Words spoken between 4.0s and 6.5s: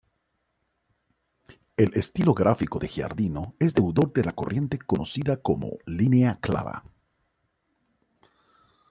de la corriente conocida como "línea